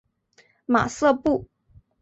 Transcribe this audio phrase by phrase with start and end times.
[0.65, 1.47] 马瑟布。